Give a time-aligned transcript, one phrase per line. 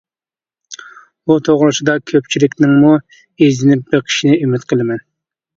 [1.31, 2.95] بۇ توغرىسىدا كۆپچىلىكنىڭمۇ
[3.49, 5.07] ئىزدىنىپ بېقىشىنى ئۈمىد قىلىمەن.